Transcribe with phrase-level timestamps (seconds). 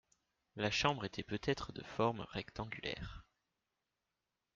[0.55, 3.23] La chambre était peut-être de forme rectangulaire.